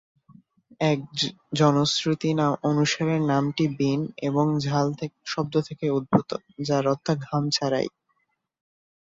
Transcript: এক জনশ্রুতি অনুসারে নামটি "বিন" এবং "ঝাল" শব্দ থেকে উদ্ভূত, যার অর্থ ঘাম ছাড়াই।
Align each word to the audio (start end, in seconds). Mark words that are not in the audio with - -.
এক 0.83 0.99
জনশ্রুতি 1.53 2.29
অনুসারে 2.63 3.15
নামটি 3.31 3.65
"বিন" 3.77 3.99
এবং 4.27 4.45
"ঝাল" 4.59 4.87
শব্দ 5.25 5.53
থেকে 5.67 5.85
উদ্ভূত, 5.89 6.29
যার 6.59 6.83
অর্থ 6.87 7.07
ঘাম 7.25 7.43
ছাড়াই। 7.49 7.87